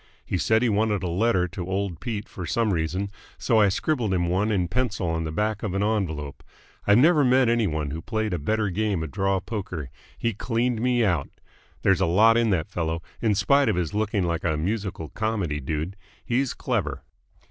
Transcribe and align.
He 0.25 0.39
said 0.39 0.63
he 0.63 0.67
wanted 0.69 1.03
a 1.03 1.07
letter 1.07 1.47
to 1.49 1.69
old 1.69 1.99
Pete 1.99 2.27
for 2.27 2.47
some 2.47 2.73
reason, 2.73 3.11
so 3.37 3.59
I 3.59 3.69
scribbled 3.69 4.15
him 4.15 4.29
one 4.29 4.51
in 4.51 4.67
pencil 4.67 5.07
on 5.07 5.25
the 5.25 5.31
back 5.31 5.61
of 5.61 5.75
an 5.75 5.83
envelope. 5.83 6.43
I've 6.87 6.97
never 6.97 7.23
met 7.23 7.47
any 7.49 7.67
one 7.67 7.91
who 7.91 8.01
played 8.01 8.33
a 8.33 8.39
better 8.39 8.71
game 8.71 9.03
of 9.03 9.11
draw 9.11 9.39
poker. 9.39 9.91
He 10.17 10.33
cleaned 10.33 10.81
me 10.81 11.05
out. 11.05 11.29
There's 11.83 12.01
a 12.01 12.07
lot 12.07 12.35
in 12.35 12.49
that 12.49 12.71
fellow, 12.71 13.03
in 13.21 13.35
spite 13.35 13.69
of 13.69 13.75
his 13.75 13.93
looking 13.93 14.23
like 14.23 14.43
a 14.43 14.57
musical 14.57 15.09
comedy 15.09 15.59
dude. 15.59 15.95
He's 16.25 16.55
clever." 16.55 17.03